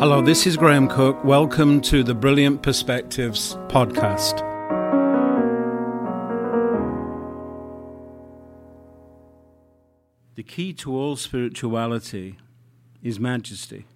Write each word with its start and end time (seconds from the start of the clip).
Hello, 0.00 0.20
this 0.20 0.44
is 0.44 0.56
Graham 0.56 0.88
Cooke. 0.88 1.24
Welcome 1.24 1.80
to 1.82 2.02
the 2.02 2.16
Brilliant 2.16 2.64
Perspectives 2.64 3.54
podcast. 3.68 4.38
The 10.34 10.42
key 10.42 10.72
to 10.72 10.96
all 10.96 11.14
spirituality 11.14 12.38
is 13.04 13.20
majesty. 13.20 13.86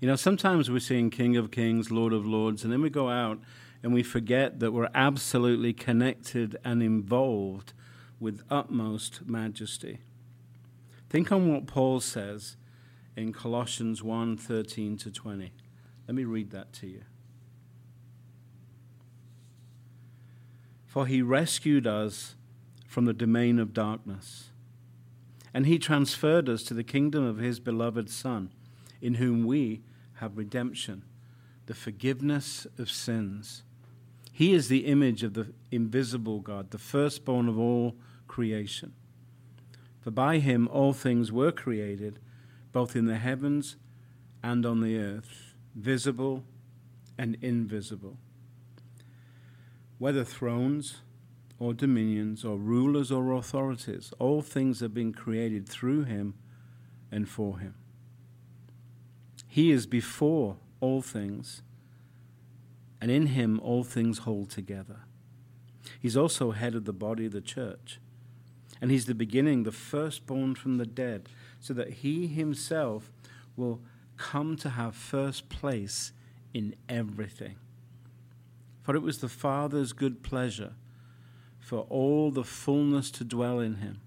You 0.00 0.08
know, 0.08 0.16
sometimes 0.16 0.70
we're 0.70 0.80
seeing 0.80 1.10
King 1.10 1.36
of 1.36 1.50
Kings, 1.50 1.90
Lord 1.90 2.14
of 2.14 2.24
Lords, 2.24 2.64
and 2.64 2.72
then 2.72 2.80
we 2.80 2.88
go 2.88 3.10
out 3.10 3.38
and 3.82 3.92
we 3.92 4.02
forget 4.02 4.60
that 4.60 4.72
we're 4.72 4.88
absolutely 4.94 5.74
connected 5.74 6.56
and 6.64 6.82
involved 6.82 7.74
with 8.18 8.42
utmost 8.48 9.26
majesty. 9.26 9.98
Think 11.10 11.30
on 11.30 11.52
what 11.52 11.66
Paul 11.66 12.00
says 12.00 12.56
in 13.16 13.32
Colossians 13.32 14.02
1 14.02 14.36
13 14.36 14.96
to 14.98 15.10
20. 15.10 15.52
Let 16.06 16.14
me 16.14 16.24
read 16.24 16.50
that 16.50 16.72
to 16.74 16.86
you. 16.86 17.02
For 20.86 21.06
he 21.06 21.22
rescued 21.22 21.86
us 21.86 22.34
from 22.86 23.06
the 23.06 23.14
domain 23.14 23.58
of 23.58 23.72
darkness, 23.72 24.50
and 25.54 25.64
he 25.64 25.78
transferred 25.78 26.48
us 26.48 26.62
to 26.64 26.74
the 26.74 26.84
kingdom 26.84 27.24
of 27.24 27.38
his 27.38 27.60
beloved 27.60 28.10
Son, 28.10 28.50
in 29.00 29.14
whom 29.14 29.46
we 29.46 29.82
have 30.14 30.36
redemption, 30.36 31.02
the 31.66 31.74
forgiveness 31.74 32.66
of 32.78 32.90
sins. 32.90 33.62
He 34.32 34.52
is 34.52 34.68
the 34.68 34.86
image 34.86 35.22
of 35.22 35.34
the 35.34 35.52
invisible 35.70 36.40
God, 36.40 36.70
the 36.70 36.78
firstborn 36.78 37.48
of 37.48 37.58
all 37.58 37.96
creation. 38.28 38.92
For 40.00 40.10
by 40.10 40.38
him 40.38 40.68
all 40.68 40.92
things 40.92 41.30
were 41.30 41.52
created 41.52 42.18
both 42.72 42.96
in 42.96 43.06
the 43.06 43.16
heavens 43.16 43.76
and 44.42 44.66
on 44.66 44.80
the 44.80 44.98
earth, 44.98 45.54
visible 45.74 46.42
and 47.18 47.36
invisible. 47.40 48.16
Whether 49.98 50.24
thrones 50.24 51.02
or 51.58 51.72
dominions 51.74 52.44
or 52.44 52.56
rulers 52.56 53.12
or 53.12 53.32
authorities, 53.32 54.12
all 54.18 54.42
things 54.42 54.80
have 54.80 54.92
been 54.92 55.12
created 55.12 55.68
through 55.68 56.04
him 56.04 56.34
and 57.10 57.28
for 57.28 57.58
him. 57.58 57.74
He 59.46 59.70
is 59.70 59.86
before 59.86 60.56
all 60.80 61.02
things, 61.02 61.62
and 63.00 63.10
in 63.10 63.26
him 63.26 63.60
all 63.60 63.84
things 63.84 64.18
hold 64.18 64.50
together. 64.50 65.00
He's 66.00 66.16
also 66.16 66.52
head 66.52 66.74
of 66.74 66.84
the 66.84 66.92
body, 66.92 67.26
of 67.26 67.32
the 67.32 67.40
church, 67.40 68.00
and 68.80 68.90
he's 68.90 69.06
the 69.06 69.14
beginning, 69.14 69.62
the 69.62 69.70
firstborn 69.70 70.54
from 70.54 70.78
the 70.78 70.86
dead 70.86 71.28
so 71.62 71.72
that 71.72 71.90
he 71.90 72.26
himself 72.26 73.12
will 73.56 73.80
come 74.16 74.56
to 74.56 74.70
have 74.70 74.94
first 74.94 75.48
place 75.48 76.12
in 76.52 76.74
everything. 76.88 77.54
For 78.82 78.96
it 78.96 79.02
was 79.02 79.18
the 79.18 79.28
Father's 79.28 79.92
good 79.92 80.24
pleasure 80.24 80.72
for 81.60 81.86
all 81.88 82.32
the 82.32 82.42
fullness 82.42 83.12
to 83.12 83.24
dwell 83.24 83.60
in 83.60 83.76
him, 83.76 84.00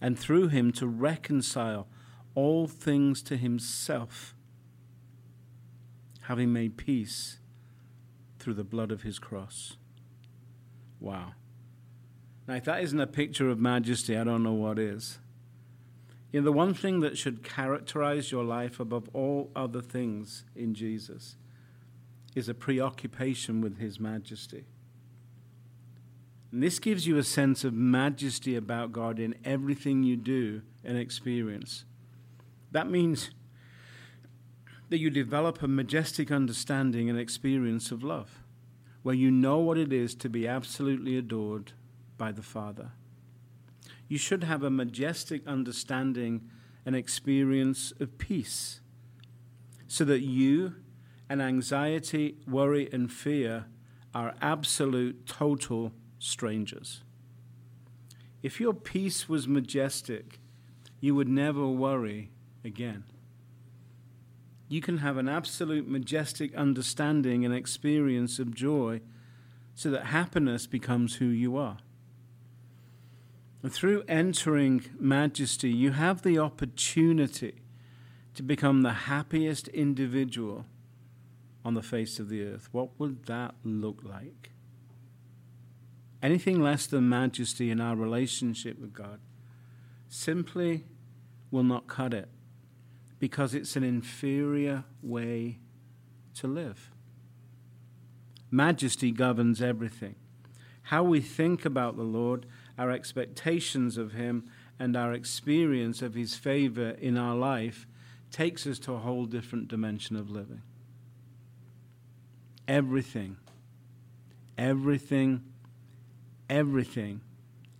and 0.00 0.16
through 0.16 0.48
him 0.48 0.70
to 0.72 0.86
reconcile 0.86 1.88
all 2.36 2.68
things 2.68 3.20
to 3.22 3.36
himself, 3.36 4.36
having 6.22 6.52
made 6.52 6.76
peace 6.76 7.38
through 8.38 8.54
the 8.54 8.62
blood 8.62 8.92
of 8.92 9.02
his 9.02 9.18
cross. 9.18 9.76
Wow. 11.00 11.32
Now, 12.46 12.54
if 12.54 12.64
that 12.64 12.84
isn't 12.84 13.00
a 13.00 13.08
picture 13.08 13.50
of 13.50 13.58
majesty, 13.58 14.16
I 14.16 14.22
don't 14.22 14.44
know 14.44 14.52
what 14.52 14.78
is. 14.78 15.18
You 16.32 16.40
know, 16.40 16.44
the 16.44 16.52
one 16.52 16.74
thing 16.74 17.00
that 17.00 17.18
should 17.18 17.42
characterize 17.42 18.30
your 18.30 18.44
life 18.44 18.78
above 18.78 19.08
all 19.12 19.50
other 19.56 19.80
things 19.80 20.44
in 20.54 20.74
Jesus 20.74 21.36
is 22.36 22.48
a 22.48 22.54
preoccupation 22.54 23.60
with 23.60 23.78
His 23.78 23.98
majesty. 23.98 24.66
And 26.52 26.62
this 26.62 26.78
gives 26.78 27.06
you 27.06 27.16
a 27.16 27.24
sense 27.24 27.64
of 27.64 27.74
majesty 27.74 28.54
about 28.54 28.92
God 28.92 29.18
in 29.18 29.34
everything 29.44 30.02
you 30.02 30.16
do 30.16 30.62
and 30.84 30.96
experience. 30.96 31.84
That 32.70 32.90
means 32.90 33.30
that 34.88 34.98
you 34.98 35.10
develop 35.10 35.62
a 35.62 35.68
majestic 35.68 36.30
understanding 36.30 37.08
and 37.08 37.18
experience 37.18 37.90
of 37.90 38.04
love, 38.04 38.42
where 39.02 39.14
you 39.14 39.30
know 39.30 39.58
what 39.58 39.78
it 39.78 39.92
is 39.92 40.14
to 40.16 40.28
be 40.28 40.46
absolutely 40.46 41.16
adored 41.16 41.72
by 42.16 42.30
the 42.30 42.42
Father 42.42 42.92
you 44.10 44.18
should 44.18 44.42
have 44.42 44.64
a 44.64 44.70
majestic 44.70 45.46
understanding 45.46 46.50
and 46.84 46.96
experience 46.96 47.92
of 48.00 48.18
peace 48.18 48.80
so 49.86 50.04
that 50.04 50.18
you 50.18 50.74
and 51.28 51.40
anxiety, 51.40 52.34
worry, 52.44 52.88
and 52.92 53.12
fear 53.12 53.66
are 54.12 54.34
absolute, 54.42 55.26
total 55.26 55.92
strangers. 56.18 57.04
If 58.42 58.58
your 58.58 58.74
peace 58.74 59.28
was 59.28 59.46
majestic, 59.46 60.40
you 60.98 61.14
would 61.14 61.28
never 61.28 61.68
worry 61.68 62.32
again. 62.64 63.04
You 64.68 64.80
can 64.80 64.98
have 64.98 65.18
an 65.18 65.28
absolute, 65.28 65.86
majestic 65.86 66.52
understanding 66.56 67.44
and 67.44 67.54
experience 67.54 68.40
of 68.40 68.52
joy 68.56 69.02
so 69.76 69.88
that 69.92 70.06
happiness 70.06 70.66
becomes 70.66 71.16
who 71.16 71.26
you 71.26 71.56
are. 71.56 71.78
Through 73.68 74.04
entering 74.08 74.84
majesty, 74.98 75.70
you 75.70 75.92
have 75.92 76.22
the 76.22 76.38
opportunity 76.38 77.56
to 78.34 78.42
become 78.42 78.82
the 78.82 78.92
happiest 78.92 79.68
individual 79.68 80.64
on 81.64 81.74
the 81.74 81.82
face 81.82 82.18
of 82.18 82.30
the 82.30 82.42
earth. 82.42 82.68
What 82.72 82.98
would 82.98 83.26
that 83.26 83.54
look 83.62 84.00
like? 84.02 84.50
Anything 86.22 86.62
less 86.62 86.86
than 86.86 87.08
majesty 87.08 87.70
in 87.70 87.80
our 87.80 87.96
relationship 87.96 88.78
with 88.78 88.94
God 88.94 89.20
simply 90.08 90.84
will 91.50 91.62
not 91.62 91.86
cut 91.86 92.14
it 92.14 92.28
because 93.18 93.54
it's 93.54 93.76
an 93.76 93.84
inferior 93.84 94.84
way 95.02 95.58
to 96.34 96.46
live. 96.46 96.90
Majesty 98.50 99.10
governs 99.10 99.60
everything. 99.60 100.16
How 100.84 101.04
we 101.04 101.20
think 101.20 101.64
about 101.64 101.96
the 101.96 102.02
Lord 102.02 102.46
our 102.80 102.90
expectations 102.90 103.98
of 103.98 104.12
Him, 104.12 104.48
and 104.78 104.96
our 104.96 105.12
experience 105.12 106.00
of 106.00 106.14
His 106.14 106.34
favor 106.34 106.96
in 106.98 107.18
our 107.18 107.36
life 107.36 107.86
takes 108.32 108.66
us 108.66 108.78
to 108.78 108.94
a 108.94 108.98
whole 108.98 109.26
different 109.26 109.68
dimension 109.68 110.16
of 110.16 110.30
living. 110.30 110.62
Everything, 112.66 113.36
everything, 114.56 115.44
everything 116.48 117.20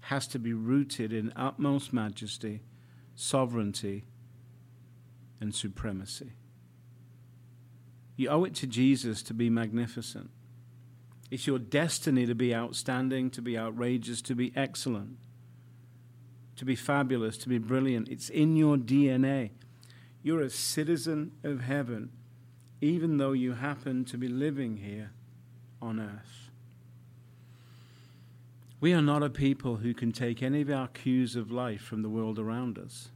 has 0.00 0.26
to 0.26 0.38
be 0.38 0.52
rooted 0.52 1.14
in 1.14 1.32
utmost 1.34 1.94
majesty, 1.94 2.60
sovereignty, 3.16 4.04
and 5.40 5.54
supremacy. 5.54 6.32
You 8.16 8.28
owe 8.28 8.44
it 8.44 8.54
to 8.56 8.66
Jesus 8.66 9.22
to 9.22 9.32
be 9.32 9.48
magnificent. 9.48 10.28
It's 11.30 11.46
your 11.46 11.58
destiny 11.58 12.26
to 12.26 12.34
be 12.34 12.54
outstanding, 12.54 13.30
to 13.30 13.42
be 13.42 13.56
outrageous, 13.56 14.20
to 14.22 14.34
be 14.34 14.52
excellent, 14.56 15.18
to 16.56 16.64
be 16.64 16.74
fabulous, 16.74 17.38
to 17.38 17.48
be 17.48 17.58
brilliant. 17.58 18.08
It's 18.08 18.28
in 18.28 18.56
your 18.56 18.76
DNA. 18.76 19.50
You're 20.22 20.42
a 20.42 20.50
citizen 20.50 21.32
of 21.44 21.60
heaven, 21.60 22.10
even 22.80 23.18
though 23.18 23.32
you 23.32 23.52
happen 23.52 24.04
to 24.06 24.18
be 24.18 24.28
living 24.28 24.78
here 24.78 25.12
on 25.80 26.00
earth. 26.00 26.50
We 28.80 28.92
are 28.94 29.02
not 29.02 29.22
a 29.22 29.30
people 29.30 29.76
who 29.76 29.94
can 29.94 30.10
take 30.10 30.42
any 30.42 30.62
of 30.62 30.70
our 30.70 30.88
cues 30.88 31.36
of 31.36 31.50
life 31.50 31.82
from 31.82 32.02
the 32.02 32.08
world 32.08 32.38
around 32.38 32.78
us. 32.78 33.10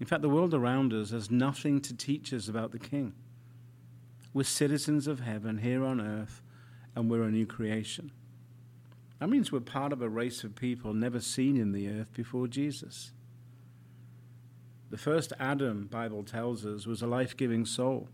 In 0.00 0.06
fact, 0.06 0.22
the 0.22 0.28
world 0.28 0.52
around 0.52 0.92
us 0.92 1.10
has 1.10 1.30
nothing 1.30 1.80
to 1.82 1.96
teach 1.96 2.32
us 2.32 2.48
about 2.48 2.72
the 2.72 2.78
King. 2.80 3.14
We're 4.34 4.42
citizens 4.42 5.06
of 5.06 5.20
heaven 5.20 5.58
here 5.58 5.84
on 5.84 6.00
earth, 6.00 6.41
and 6.94 7.10
we're 7.10 7.22
a 7.22 7.30
new 7.30 7.46
creation. 7.46 8.10
That 9.18 9.28
means 9.28 9.52
we're 9.52 9.60
part 9.60 9.92
of 9.92 10.02
a 10.02 10.08
race 10.08 10.42
of 10.42 10.56
people 10.56 10.94
never 10.94 11.20
seen 11.20 11.56
in 11.56 11.72
the 11.72 11.88
earth 11.88 12.12
before 12.12 12.48
Jesus. 12.48 13.12
The 14.90 14.98
first 14.98 15.32
Adam, 15.38 15.86
Bible 15.86 16.22
tells 16.22 16.66
us, 16.66 16.86
was 16.86 17.02
a 17.02 17.06
life 17.06 17.36
giving 17.36 17.64
soul. 17.64 18.08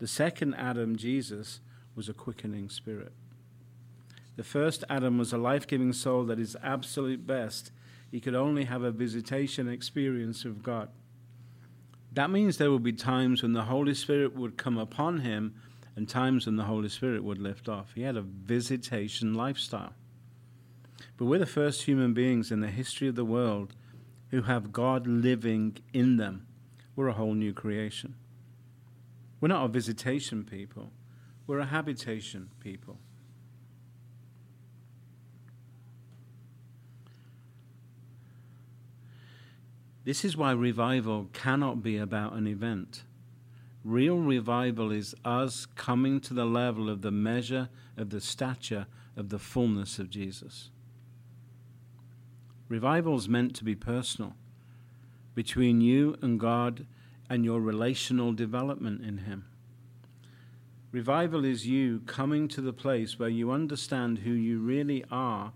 The 0.00 0.06
second 0.06 0.54
Adam, 0.54 0.96
Jesus, 0.96 1.60
was 1.94 2.08
a 2.08 2.12
quickening 2.12 2.68
spirit. 2.68 3.12
The 4.36 4.44
first 4.44 4.84
Adam 4.90 5.16
was 5.16 5.32
a 5.32 5.38
life 5.38 5.66
giving 5.66 5.92
soul 5.92 6.24
that 6.24 6.40
is 6.40 6.56
absolute 6.62 7.26
best. 7.26 7.70
He 8.10 8.20
could 8.20 8.34
only 8.34 8.64
have 8.64 8.82
a 8.82 8.90
visitation 8.90 9.68
experience 9.68 10.44
of 10.44 10.62
God. 10.62 10.88
That 12.12 12.30
means 12.30 12.58
there 12.58 12.70
will 12.70 12.78
be 12.78 12.92
times 12.92 13.42
when 13.42 13.52
the 13.52 13.62
Holy 13.62 13.94
Spirit 13.94 14.36
would 14.36 14.56
come 14.56 14.78
upon 14.78 15.20
him 15.20 15.54
and 15.96 16.08
times 16.08 16.46
when 16.46 16.56
the 16.56 16.64
Holy 16.64 16.88
Spirit 16.88 17.22
would 17.22 17.38
lift 17.38 17.68
off. 17.68 17.92
He 17.94 18.02
had 18.02 18.16
a 18.16 18.22
visitation 18.22 19.34
lifestyle. 19.34 19.94
But 21.16 21.26
we're 21.26 21.38
the 21.38 21.46
first 21.46 21.82
human 21.82 22.14
beings 22.14 22.50
in 22.50 22.60
the 22.60 22.68
history 22.68 23.08
of 23.08 23.14
the 23.14 23.24
world 23.24 23.74
who 24.30 24.42
have 24.42 24.72
God 24.72 25.06
living 25.06 25.76
in 25.92 26.16
them. 26.16 26.46
We're 26.96 27.08
a 27.08 27.12
whole 27.12 27.34
new 27.34 27.52
creation. 27.52 28.16
We're 29.40 29.48
not 29.48 29.64
a 29.64 29.68
visitation 29.68 30.44
people, 30.44 30.90
we're 31.46 31.60
a 31.60 31.66
habitation 31.66 32.50
people. 32.60 32.98
This 40.04 40.24
is 40.24 40.36
why 40.36 40.52
revival 40.52 41.28
cannot 41.32 41.82
be 41.82 41.96
about 41.96 42.34
an 42.34 42.46
event. 42.46 43.04
Real 43.84 44.16
revival 44.16 44.90
is 44.90 45.14
us 45.26 45.66
coming 45.66 46.18
to 46.20 46.32
the 46.32 46.46
level 46.46 46.88
of 46.88 47.02
the 47.02 47.10
measure 47.10 47.68
of 47.98 48.08
the 48.08 48.20
stature 48.20 48.86
of 49.14 49.28
the 49.28 49.38
fullness 49.38 49.98
of 49.98 50.08
Jesus. 50.08 50.70
Revival 52.68 53.14
is 53.16 53.28
meant 53.28 53.54
to 53.56 53.64
be 53.64 53.74
personal, 53.74 54.34
between 55.34 55.82
you 55.82 56.16
and 56.22 56.40
God 56.40 56.86
and 57.28 57.44
your 57.44 57.60
relational 57.60 58.32
development 58.32 59.04
in 59.04 59.18
Him. 59.18 59.44
Revival 60.90 61.44
is 61.44 61.66
you 61.66 62.00
coming 62.06 62.48
to 62.48 62.60
the 62.60 62.72
place 62.72 63.18
where 63.18 63.28
you 63.28 63.50
understand 63.50 64.20
who 64.20 64.30
you 64.30 64.60
really 64.60 65.04
are, 65.10 65.52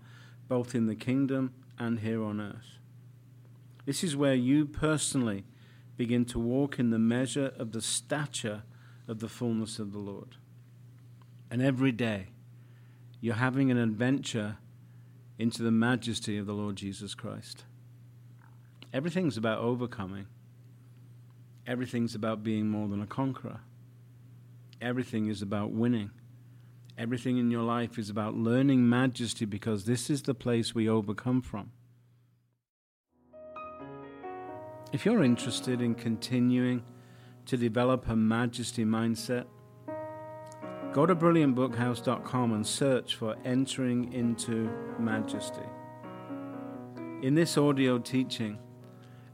both 0.47 0.75
in 0.75 0.85
the 0.85 0.95
kingdom 0.95 1.53
and 1.79 2.01
here 2.01 2.23
on 2.23 2.39
earth. 2.39 2.77
This 3.85 4.03
is 4.03 4.15
where 4.15 4.35
you 4.35 4.65
personally 4.65 5.45
begin 5.99 6.23
to 6.23 6.39
walk 6.39 6.79
in 6.79 6.91
the 6.91 6.97
measure 6.97 7.51
of 7.59 7.73
the 7.73 7.81
stature 7.81 8.63
of 9.05 9.19
the 9.19 9.27
fullness 9.27 9.79
of 9.79 9.91
the 9.91 9.99
Lord. 9.99 10.37
And 11.51 11.61
every 11.61 11.91
day, 11.91 12.27
you're 13.19 13.35
having 13.35 13.69
an 13.69 13.77
adventure 13.77 14.59
into 15.37 15.61
the 15.61 15.71
majesty 15.71 16.37
of 16.37 16.45
the 16.45 16.53
Lord 16.53 16.77
Jesus 16.77 17.13
Christ. 17.13 17.65
Everything's 18.93 19.35
about 19.35 19.59
overcoming. 19.59 20.27
Everything's 21.67 22.15
about 22.15 22.43
being 22.43 22.69
more 22.69 22.87
than 22.87 23.01
a 23.01 23.05
conqueror. 23.05 23.59
Everything 24.81 25.27
is 25.27 25.41
about 25.41 25.71
winning. 25.71 26.11
Everything 26.97 27.37
in 27.37 27.51
your 27.51 27.63
life 27.63 27.99
is 27.99 28.09
about 28.09 28.35
learning 28.35 28.87
majesty 28.87 29.43
because 29.43 29.83
this 29.83 30.09
is 30.09 30.21
the 30.21 30.33
place 30.33 30.73
we 30.73 30.87
overcome 30.87 31.41
from. 31.41 31.73
If 34.91 35.05
you're 35.05 35.23
interested 35.23 35.81
in 35.81 35.93
continuing 35.93 36.83
to 37.45 37.57
develop 37.57 38.09
a 38.09 38.15
majesty 38.15 38.83
mindset, 38.83 39.45
go 40.93 41.05
to 41.05 41.15
brilliantbookhouse.com 41.15 42.53
and 42.53 42.65
search 42.65 43.15
for 43.15 43.35
Entering 43.45 44.11
into 44.13 44.67
Majesty. 44.97 45.61
In 47.21 47.35
this 47.35 47.55
audio 47.55 47.99
teaching, 47.99 48.57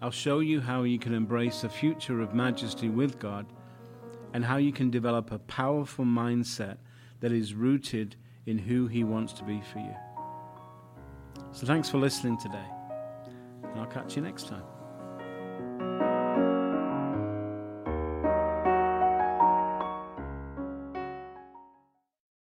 I'll 0.01 0.11
show 0.11 0.39
you 0.39 0.59
how 0.59 0.83
you 0.83 0.99
can 0.99 1.13
embrace 1.13 1.63
a 1.63 1.69
future 1.69 2.21
of 2.21 2.33
majesty 2.33 2.89
with 2.89 3.17
God 3.17 3.45
and 4.33 4.43
how 4.43 4.57
you 4.57 4.73
can 4.73 4.89
develop 4.91 5.31
a 5.31 5.39
powerful 5.39 6.03
mindset 6.03 6.77
that 7.21 7.31
is 7.31 7.53
rooted 7.53 8.17
in 8.45 8.57
who 8.57 8.87
He 8.87 9.05
wants 9.05 9.31
to 9.33 9.45
be 9.45 9.61
for 9.71 9.79
you. 9.79 9.95
So, 11.53 11.65
thanks 11.65 11.89
for 11.89 11.97
listening 11.97 12.37
today, 12.37 12.67
and 13.63 13.79
I'll 13.79 13.87
catch 13.87 14.17
you 14.17 14.21
next 14.21 14.49
time. 14.49 14.74